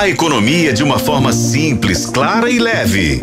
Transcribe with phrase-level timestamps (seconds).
[0.00, 3.20] A economia de uma forma simples, clara e leve.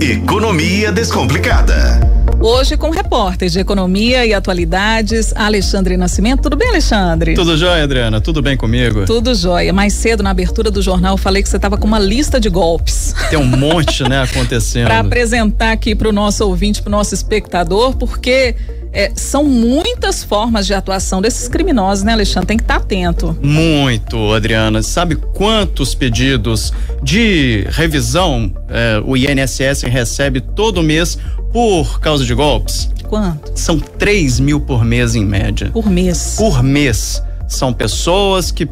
[0.00, 2.00] Economia Descomplicada.
[2.40, 6.42] Hoje com repórter de economia e atualidades, Alexandre Nascimento.
[6.42, 7.34] Tudo bem, Alexandre?
[7.34, 8.20] Tudo jóia, Adriana?
[8.20, 9.04] Tudo bem comigo?
[9.04, 9.72] Tudo jóia.
[9.72, 12.48] Mais cedo, na abertura do jornal, eu falei que você estava com uma lista de
[12.48, 13.14] golpes.
[13.30, 14.86] Tem um monte, né, acontecendo.
[14.86, 18.56] para apresentar aqui para o nosso ouvinte, para o nosso espectador, porque
[18.96, 22.46] é, são muitas formas de atuação desses criminosos, né, Alexandre?
[22.46, 23.36] Tem que estar tá atento.
[23.42, 24.82] Muito, Adriana.
[24.82, 26.72] Sabe quantos pedidos
[27.02, 31.18] de revisão é, o INSS recebe todo mês
[31.52, 32.88] por causa de golpes?
[33.06, 33.52] Quanto?
[33.54, 35.68] São 3 mil por mês em média.
[35.70, 36.36] Por mês.
[36.38, 37.22] Por mês.
[37.46, 38.66] São pessoas que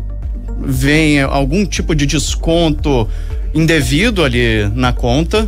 [0.59, 3.07] veem algum tipo de desconto
[3.53, 5.47] indevido ali na conta,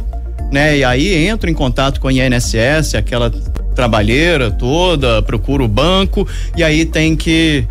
[0.53, 0.77] né?
[0.77, 3.33] E aí entram em contato com o INSS, aquela
[3.77, 6.27] trabalheira toda, procura o banco
[6.57, 7.65] e aí tem que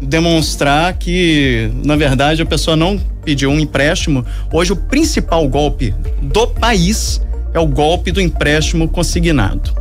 [0.00, 4.24] demonstrar que, na verdade, a pessoa não pediu um empréstimo.
[4.52, 7.20] Hoje, o principal golpe do país
[7.52, 9.74] é o golpe do empréstimo consignado.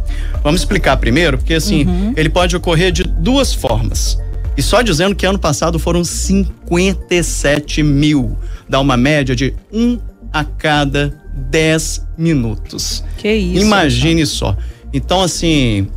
[0.44, 2.14] Vamos explicar primeiro, porque assim, uhum.
[2.18, 4.18] ele pode ocorrer de duas formas.
[4.58, 8.36] E só dizendo que ano passado foram 57 mil,
[8.68, 10.00] dá uma média de um
[10.34, 11.14] a cada
[11.52, 13.04] 10 minutos.
[13.18, 13.64] Que isso.
[13.64, 14.58] Imagine só.
[14.94, 15.88] Então, assim,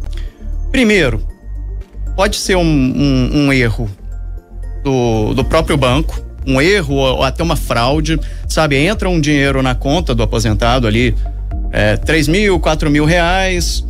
[0.71, 1.25] primeiro,
[2.17, 3.89] pode ser um, um, um erro
[4.83, 8.19] do, do próprio banco, um erro ou até uma fraude,
[8.49, 8.77] sabe?
[8.77, 11.15] Entra um dinheiro na conta do aposentado ali,
[11.71, 13.85] é, 3 mil, 4 mil reais.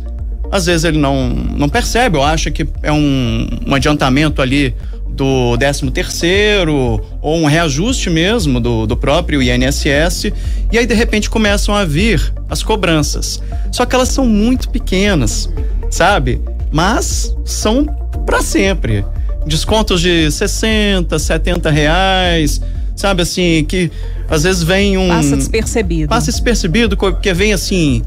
[0.51, 4.75] Às vezes ele não, não percebe, ou acha que é um, um adiantamento ali
[5.21, 10.33] do 13 terceiro ou um reajuste mesmo do, do próprio INSS
[10.71, 13.39] e aí de repente começam a vir as cobranças.
[13.71, 15.47] Só que elas são muito pequenas,
[15.91, 16.41] sabe?
[16.71, 17.85] Mas são
[18.25, 19.05] para sempre.
[19.45, 22.59] Descontos de 60, 70 reais,
[22.95, 23.91] sabe assim, que
[24.27, 25.07] às vezes vem um.
[25.07, 26.09] Passa despercebido.
[26.09, 28.01] Passa despercebido, porque vem assim,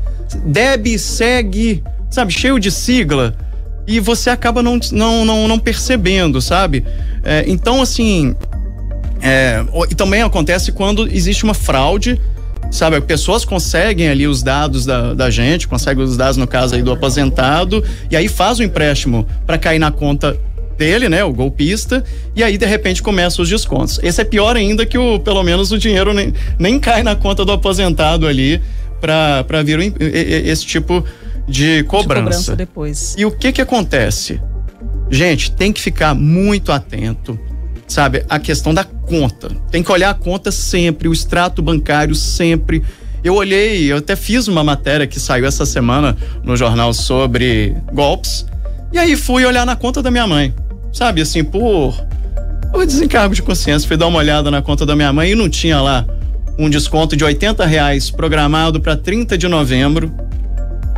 [0.46, 3.36] deb, segue, sabe, cheio de sigla
[3.86, 6.84] e você acaba não, não, não, não percebendo, sabe?
[7.22, 8.34] É, então, assim.
[9.20, 12.20] É, e também acontece quando existe uma fraude,
[12.70, 13.00] sabe?
[13.00, 16.92] Pessoas conseguem ali os dados da, da gente, conseguem os dados, no caso aí, do
[16.92, 20.38] aposentado, e aí faz o empréstimo para cair na conta
[20.76, 24.00] dele, né, o golpista, e aí de repente começam os descontos.
[24.02, 27.44] Esse é pior ainda que o, pelo menos o dinheiro nem, nem cai na conta
[27.44, 28.60] do aposentado ali
[29.00, 31.04] para vir esse tipo
[31.46, 32.14] de cobrança.
[32.14, 33.14] De cobrança depois.
[33.16, 34.40] E o que que acontece?
[35.10, 37.38] Gente, tem que ficar muito atento,
[37.86, 38.24] sabe?
[38.28, 39.50] A questão da conta.
[39.70, 42.82] Tem que olhar a conta sempre, o extrato bancário sempre.
[43.22, 48.46] Eu olhei, eu até fiz uma matéria que saiu essa semana no jornal sobre golpes.
[48.92, 50.54] E aí fui olhar na conta da minha mãe.
[50.92, 51.94] Sabe, assim, por,
[52.70, 55.48] por desencargo de consciência, fui dar uma olhada na conta da minha mãe e não
[55.48, 56.06] tinha lá
[56.58, 60.12] um desconto de 80 reais programado para 30 de novembro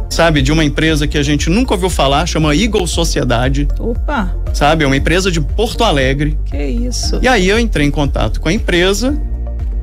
[0.08, 3.68] sabe, de uma empresa que a gente nunca ouviu falar, chama Eagle Sociedade.
[3.78, 4.34] Opa!
[4.52, 6.38] Sabe, é uma empresa de Porto Alegre.
[6.46, 7.18] Que isso?
[7.22, 9.10] E aí eu entrei em contato com a empresa,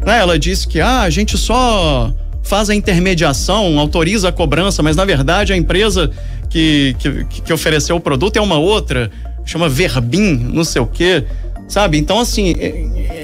[0.06, 0.20] né?
[0.20, 5.06] Ela disse que ah, a gente só faz a intermediação, autoriza a cobrança, mas na
[5.06, 6.12] verdade a empresa
[6.50, 9.10] que, que, que ofereceu o produto é uma outra,
[9.46, 11.24] chama Verbim, não sei o quê.
[11.68, 11.98] Sabe?
[11.98, 12.54] Então, assim,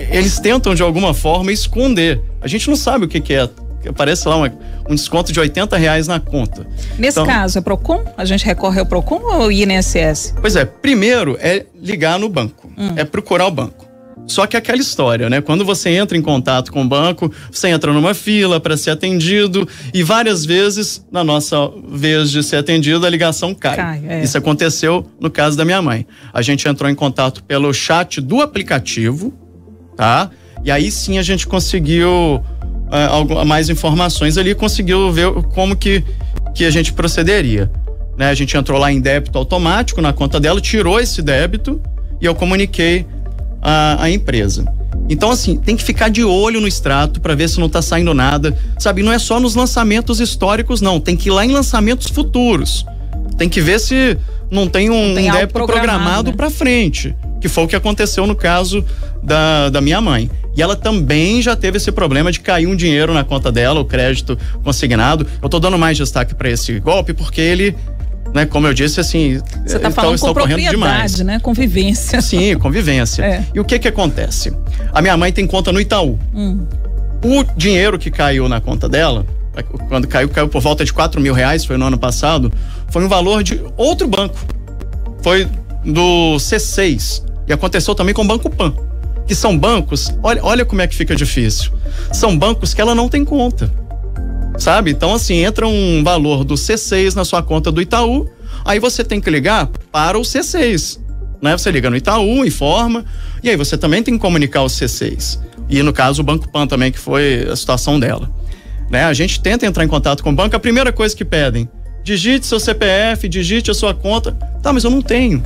[0.10, 2.22] eles tentam de alguma forma esconder.
[2.42, 3.50] A gente não sabe o que, que é
[3.88, 4.52] aparece lá uma,
[4.90, 6.66] um desconto de 80 reais na conta.
[6.98, 8.04] Nesse então, caso, é PROCON?
[8.18, 10.34] A gente recorre ao PROCON ou INSS?
[10.42, 12.94] Pois é, primeiro é ligar no banco, hum.
[12.96, 13.88] é procurar o banco.
[14.30, 15.42] Só que é aquela história, né?
[15.42, 19.68] Quando você entra em contato com o banco, você entra numa fila para ser atendido
[19.92, 21.58] e várias vezes, na nossa
[21.92, 23.76] vez de ser atendido, a ligação cai.
[23.76, 24.24] cai é.
[24.24, 26.06] Isso aconteceu no caso da minha mãe.
[26.32, 29.34] A gente entrou em contato pelo chat do aplicativo,
[29.98, 30.30] tá?
[30.64, 32.44] E aí sim a gente conseguiu
[32.90, 36.04] uh, mais informações ali conseguiu ver como que,
[36.54, 37.72] que a gente procederia.
[38.18, 38.30] Né?
[38.30, 41.82] A gente entrou lá em débito automático na conta dela, tirou esse débito
[42.20, 43.06] e eu comuniquei
[43.62, 44.66] a, a empresa.
[45.08, 48.14] Então, assim, tem que ficar de olho no extrato para ver se não está saindo
[48.14, 48.56] nada.
[48.78, 51.00] Sabe, não é só nos lançamentos históricos, não.
[51.00, 52.86] Tem que ir lá em lançamentos futuros.
[53.38, 54.18] Tem que ver se
[54.52, 56.38] não tem um, tem um débito programado, programado né?
[56.38, 57.16] para frente.
[57.42, 58.84] Que foi o que aconteceu no caso
[59.22, 60.30] da, da minha mãe.
[60.56, 63.86] E ela também já teve esse problema de cair um dinheiro na conta dela, o
[63.86, 65.26] crédito consignado.
[65.42, 67.76] Eu tô dando mais destaque para esse golpe porque ele
[68.34, 71.40] né, como eu disse, assim, você tá falando com propriedade, né?
[71.40, 72.22] Convivência.
[72.22, 73.24] Sim, convivência.
[73.24, 73.44] É.
[73.56, 74.54] E o que que acontece?
[74.94, 76.20] A minha mãe tem conta no Itaú.
[76.36, 76.64] Hum.
[77.24, 79.26] O dinheiro que caiu na conta dela,
[79.88, 82.52] quando caiu, caiu por volta de 4 mil reais, foi no ano passado,
[82.90, 84.38] foi um valor de outro banco.
[85.24, 85.48] Foi
[85.84, 87.24] do C6.
[87.48, 88.74] E aconteceu também com o Banco Pan
[89.30, 91.72] que são bancos, olha, olha como é que fica difícil.
[92.12, 93.72] São bancos que ela não tem conta.
[94.58, 94.90] Sabe?
[94.90, 98.28] Então, assim, entra um valor do C6 na sua conta do Itaú,
[98.66, 101.00] aí você tem que ligar para o C6.
[101.40, 101.56] Né?
[101.56, 103.06] Você liga no Itaú, informa,
[103.44, 105.40] e aí você também tem que comunicar o C6.
[105.70, 108.32] E no caso, o Banco Pan também, que foi a situação dela.
[108.90, 109.04] Né?
[109.04, 111.70] A gente tenta entrar em contato com o banco, a primeira coisa que pedem,
[112.04, 114.32] digite seu CPF, digite a sua conta.
[114.64, 115.44] Tá, mas eu não tenho.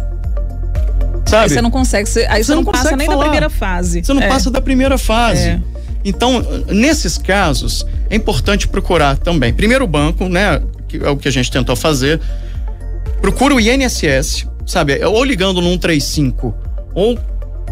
[1.33, 1.43] Sabe?
[1.43, 3.17] Aí você não consegue, você, aí você, você não, não passa nem falar.
[3.17, 4.03] da primeira fase.
[4.03, 4.27] Você não é.
[4.27, 5.49] passa da primeira fase.
[5.49, 5.61] É.
[6.05, 9.53] Então, nesses casos, é importante procurar também.
[9.53, 10.61] Primeiro o banco, né?
[10.87, 12.19] Que é o que a gente tentou fazer.
[13.21, 15.03] Procura o INSS, sabe?
[15.03, 16.53] Ou ligando no 135,
[16.93, 17.17] ou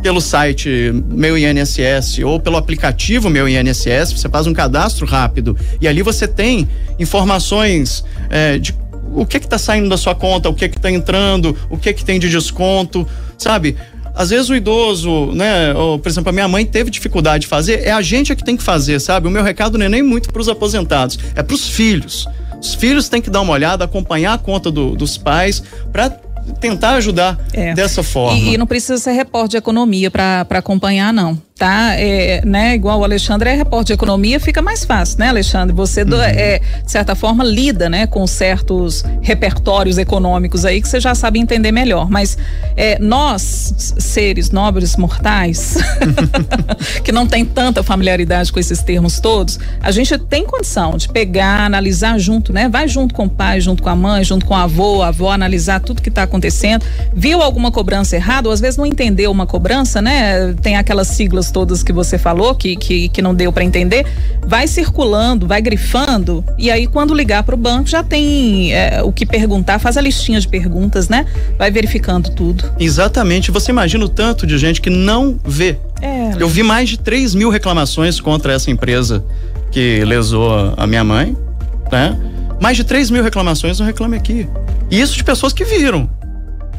[0.01, 5.87] pelo site Meu INSS ou pelo aplicativo Meu INSS, você faz um cadastro rápido e
[5.87, 6.67] ali você tem
[6.97, 8.73] informações é, de
[9.13, 12.17] o que está saindo da sua conta, o que está entrando, o que, que tem
[12.17, 13.05] de desconto,
[13.41, 13.75] sabe?
[14.13, 15.73] Às vezes o idoso, né?
[15.73, 18.43] Ou, por exemplo, a minha mãe teve dificuldade de fazer, é a gente é que
[18.43, 19.27] tem que fazer, sabe?
[19.27, 22.27] O meu recado não é nem muito para os aposentados, é para os filhos.
[22.59, 26.09] Os filhos têm que dar uma olhada, acompanhar a conta do, dos pais para
[26.59, 27.73] tentar ajudar é.
[27.73, 28.37] dessa forma.
[28.37, 31.93] E, e, não precisa ser repórter de economia para acompanhar, não tá?
[31.93, 35.75] É, né, igual o Alexandre é repórter de economia, fica mais fácil, né, Alexandre?
[35.75, 36.19] Você, uhum.
[36.19, 41.37] é, de certa forma, lida, né, com certos repertórios econômicos aí que você já sabe
[41.37, 42.09] entender melhor.
[42.09, 42.35] Mas
[42.75, 45.77] é, nós, seres nobres mortais,
[47.05, 51.63] que não tem tanta familiaridade com esses termos todos, a gente tem condição de pegar,
[51.63, 52.69] analisar junto, né?
[52.69, 55.31] Vai junto com o pai, junto com a mãe, junto com o avô, a avó,
[55.31, 56.83] analisar tudo que está acontecendo.
[57.13, 60.55] Viu alguma cobrança errada, ou às vezes não entendeu uma cobrança, né?
[60.63, 64.05] Tem aquelas siglas todas que você falou, que, que, que não deu para entender,
[64.45, 69.11] vai circulando, vai grifando, e aí quando ligar para o banco já tem é, o
[69.11, 71.25] que perguntar, faz a listinha de perguntas, né?
[71.57, 72.71] Vai verificando tudo.
[72.79, 73.51] Exatamente.
[73.51, 75.77] Você imagina o tanto de gente que não vê.
[76.01, 76.31] É.
[76.39, 79.23] Eu vi mais de 3 mil reclamações contra essa empresa
[79.71, 81.35] que lesou a minha mãe,
[81.91, 82.17] né?
[82.59, 84.47] Mais de 3 mil reclamações no Reclame Aqui.
[84.89, 86.09] E isso de pessoas que viram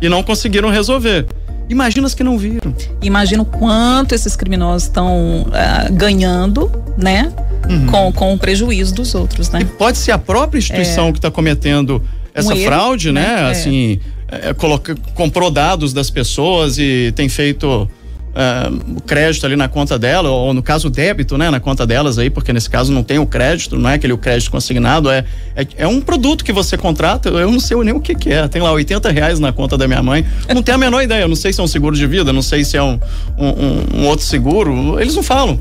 [0.00, 1.26] e não conseguiram resolver.
[1.72, 2.74] Imagina as que não viram.
[3.00, 7.32] Imagina o quanto esses criminosos estão uh, ganhando, né?
[7.68, 7.86] Uhum.
[7.86, 9.60] Com, com o prejuízo dos outros, né?
[9.62, 11.12] E pode ser a própria instituição é.
[11.12, 12.02] que está cometendo
[12.34, 13.26] essa um fraude, erro, né?
[13.26, 13.48] né?
[13.48, 13.50] É.
[13.50, 17.88] Assim, é, coloca, comprou dados das pessoas e tem feito
[18.32, 21.86] uh, o crédito ali na conta dela, ou no caso o débito, né, na conta
[21.86, 25.24] delas aí, porque nesse caso não tem o crédito, não é aquele crédito consignado, é,
[25.54, 28.46] é, é um produto que você contrata, eu não sei nem o que, que é,
[28.48, 30.24] tem lá 80 reais na conta da minha mãe,
[30.54, 32.42] não tenho a menor ideia, eu não sei se é um seguro de vida, não
[32.42, 32.98] sei se é um,
[33.38, 35.60] um, um outro seguro, eles não falam,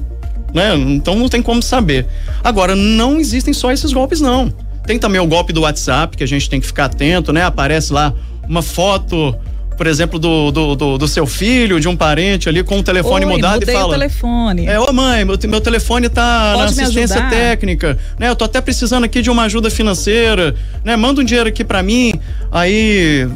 [0.53, 2.07] né, então não tem como saber.
[2.43, 4.53] Agora, não existem só esses golpes não,
[4.85, 7.93] tem também o golpe do WhatsApp, que a gente tem que ficar atento, né, aparece
[7.93, 8.13] lá
[8.47, 9.35] uma foto
[9.77, 13.25] por exemplo, do, do, do, do, seu filho, de um parente ali com o telefone
[13.25, 13.87] Oi, mudado e fala.
[13.87, 14.67] o telefone.
[14.67, 18.29] É, ô mãe, meu, meu telefone tá Pode na assistência técnica, né?
[18.29, 20.53] Eu tô até precisando aqui de uma ajuda financeira,
[20.83, 20.95] né?
[20.95, 22.13] Manda um dinheiro aqui para mim,
[22.51, 23.27] aí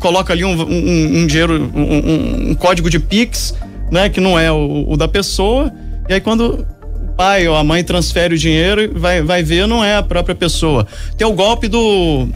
[0.00, 3.54] coloca ali um, um, um dinheiro, um, um, código de Pix,
[3.90, 4.08] né?
[4.08, 5.72] Que não é o, o da pessoa.
[6.08, 6.66] E aí quando
[7.00, 10.34] o pai ou a mãe transfere o dinheiro, vai, vai ver, não é a própria
[10.34, 10.86] pessoa.
[11.16, 12.28] Tem o golpe do,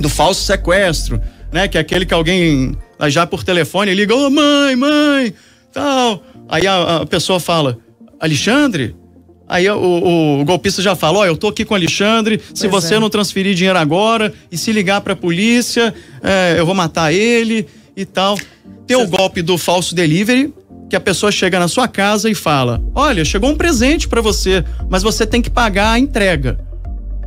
[0.00, 1.20] do falso sequestro
[1.52, 1.68] né?
[1.68, 2.76] Que é aquele que alguém
[3.08, 5.34] já por telefone liga, ô oh, mãe, mãe,
[5.72, 6.22] tal.
[6.48, 7.78] Aí a, a pessoa fala,
[8.18, 8.96] Alexandre?
[9.48, 12.40] Aí o, o, golpista já fala: Ó, oh, eu tô aqui com o Alexandre.
[12.54, 13.00] Se pois você é.
[13.00, 15.92] não transferir dinheiro agora e se ligar para a polícia,
[16.22, 17.66] é, eu vou matar ele
[17.96, 18.38] e tal.
[18.86, 20.54] Tem o golpe do falso delivery,
[20.88, 24.64] que a pessoa chega na sua casa e fala: Olha, chegou um presente para você,
[24.88, 26.60] mas você tem que pagar a entrega.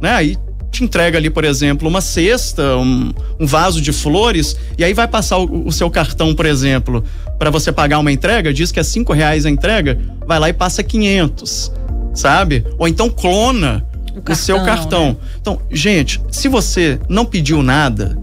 [0.02, 0.12] Né?
[0.12, 0.38] Aí
[0.74, 5.08] te entrega ali, por exemplo, uma cesta, um, um vaso de flores, e aí vai
[5.08, 7.04] passar o, o seu cartão, por exemplo,
[7.38, 10.54] para você pagar uma entrega, diz que é cinco reais a entrega, vai lá e
[10.54, 11.72] passa 500,
[12.14, 12.66] sabe?
[12.78, 15.08] Ou então clona o, cartão, o seu cartão.
[15.10, 15.16] Né?
[15.40, 18.18] Então, gente, se você não pediu nada,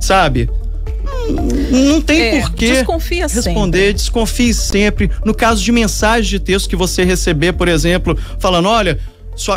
[0.00, 0.50] sabe?
[1.70, 2.84] Não tem é, porquê
[3.22, 3.92] responder, sempre.
[3.92, 5.10] desconfie sempre.
[5.24, 8.98] No caso de mensagem de texto que você receber, por exemplo, falando: olha,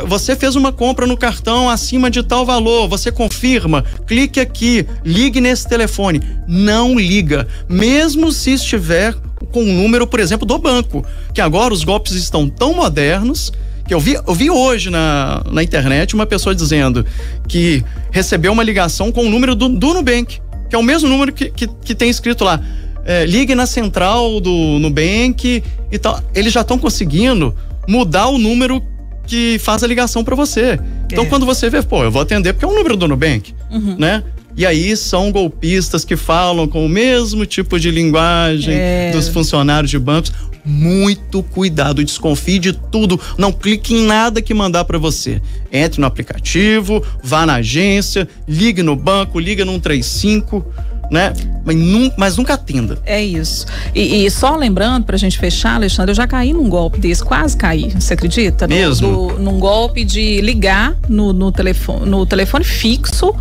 [0.07, 5.41] você fez uma compra no cartão acima de tal valor, você confirma, clique aqui, ligue
[5.41, 6.21] nesse telefone.
[6.47, 9.13] Não liga, mesmo se estiver
[9.51, 11.05] com um número, por exemplo, do banco.
[11.33, 13.51] Que agora os golpes estão tão modernos
[13.87, 17.05] que eu vi, eu vi hoje na, na internet uma pessoa dizendo
[17.47, 20.39] que recebeu uma ligação com o número do, do Nubank,
[20.69, 22.59] que é o mesmo número que, que, que tem escrito lá.
[23.07, 26.19] É, ligue na central do Nubank e tal.
[26.33, 27.53] Eles já estão conseguindo
[27.87, 28.81] mudar o número
[29.25, 30.79] que faz a ligação para você.
[31.11, 31.27] Então, é.
[31.27, 33.95] quando você vê, pô, eu vou atender porque é um número do Nubank, uhum.
[33.97, 34.23] né?
[34.57, 39.11] E aí são golpistas que falam com o mesmo tipo de linguagem é.
[39.11, 40.31] dos funcionários de bancos.
[40.63, 45.41] muito cuidado, desconfie de tudo, não clique em nada que mandar para você.
[45.71, 50.65] Entre no aplicativo, vá na agência, ligue no banco, liga no 135
[51.09, 51.33] né?
[51.63, 52.97] Mas, nunca, mas nunca atenda.
[53.05, 53.65] É isso.
[53.93, 57.57] E, e só lembrando, pra gente fechar, Alexandre, eu já caí num golpe desse, quase
[57.57, 58.67] caí, você acredita?
[58.67, 59.07] Mesmo?
[59.07, 63.33] Do, num golpe de ligar no, no, telefone, no telefone fixo,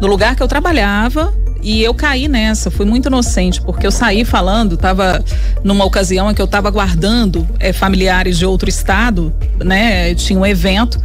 [0.00, 4.24] no lugar que eu trabalhava, e eu caí nessa, fui muito inocente, porque eu saí
[4.24, 5.24] falando, estava
[5.62, 9.32] numa ocasião em que eu estava aguardando é, familiares de outro estado,
[9.64, 10.12] né?
[10.14, 11.00] Tinha um evento,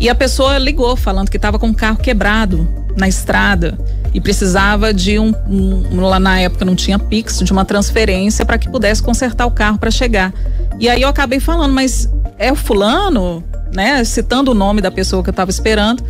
[0.00, 3.78] e a pessoa ligou falando que estava com o carro quebrado na estrada
[4.12, 8.58] e precisava de um, um, lá na época não tinha Pix, de uma transferência para
[8.58, 10.32] que pudesse consertar o carro para chegar.
[10.78, 15.22] E aí eu acabei falando, mas é o fulano, né, citando o nome da pessoa
[15.22, 16.02] que eu estava esperando.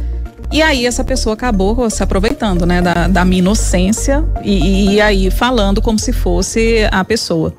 [0.53, 5.31] E aí essa pessoa acabou se aproveitando, né, da, da minha inocência e, e aí
[5.31, 7.55] falando como se fosse a pessoa.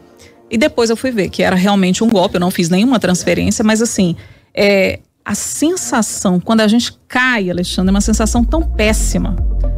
[0.49, 3.63] E depois eu fui ver que era realmente um golpe, eu não fiz nenhuma transferência,
[3.63, 4.17] mas assim,
[4.53, 9.35] é, a sensação, quando a gente cai, Alexandre, é uma sensação tão péssima.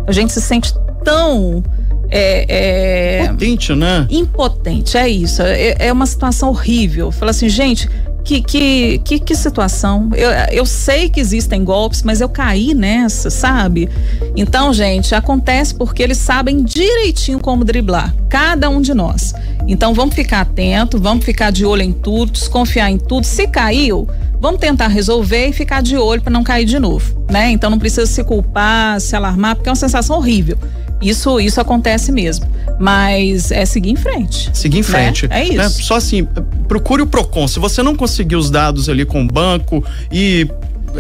[0.07, 0.73] A gente se sente
[1.03, 1.63] tão.
[2.09, 4.07] É, é, Impotente, né?
[4.09, 5.41] Impotente, é isso.
[5.41, 7.11] É, é uma situação horrível.
[7.11, 7.89] Fala assim, gente,
[8.23, 10.09] que, que, que, que, situação.
[10.15, 13.89] Eu, eu sei que existem golpes, mas eu caí nessa, sabe?
[14.35, 19.33] Então, gente, acontece porque eles sabem direitinho como driblar, cada um de nós.
[19.67, 23.25] Então, vamos ficar atento, vamos ficar de olho em tudo, desconfiar em tudo.
[23.25, 24.07] Se caiu,
[24.43, 27.49] vamos tentar resolver e ficar de olho para não cair de novo, né?
[27.51, 30.57] Então, não precisa se culpar, se alarmar, porque é uma sensação horrível.
[31.01, 32.45] Isso, isso acontece mesmo.
[32.77, 34.51] Mas é seguir em frente.
[34.53, 34.87] Seguir em né?
[34.87, 35.27] frente.
[35.29, 35.39] Né?
[35.39, 35.55] É isso.
[35.55, 35.69] Né?
[35.69, 36.27] Só assim,
[36.67, 37.47] procure o PROCON.
[37.47, 39.81] Se você não conseguir os dados ali com o banco
[40.11, 40.45] e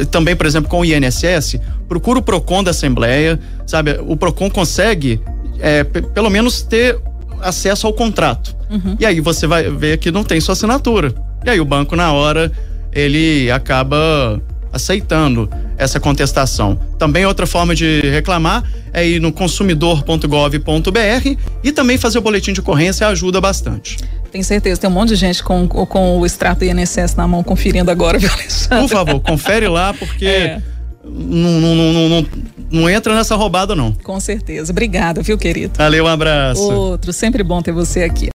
[0.09, 1.59] também, por exemplo, com o INSS,
[1.89, 3.99] procure o PROCON da Assembleia, sabe?
[4.07, 5.19] O PROCON consegue,
[5.59, 6.97] é, pelo menos, ter
[7.41, 8.55] acesso ao contrato.
[8.69, 8.95] Uhum.
[8.97, 11.13] E aí você vai ver que não tem sua assinatura.
[11.43, 12.49] E aí o banco, na hora,
[12.95, 16.79] ele acaba aceitando essa contestação.
[16.97, 22.59] Também outra forma de reclamar é ir no consumidor.gov.br e também fazer o boletim de
[22.59, 23.97] ocorrência ajuda bastante.
[24.31, 27.91] Tenho certeza, tem um monte de gente com, com o extrato INSS na mão conferindo
[27.91, 28.87] agora, viu, Alexandre?
[28.87, 30.61] Por favor, confere lá, porque é.
[31.05, 32.27] não, não, não, não,
[32.71, 33.91] não entra nessa roubada, não.
[33.91, 34.71] Com certeza.
[34.71, 35.73] Obrigada, viu, querido?
[35.77, 36.63] Valeu, um abraço.
[36.63, 38.31] Outro, sempre bom ter você aqui.